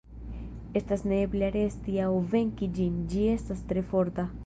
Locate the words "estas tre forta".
3.39-4.33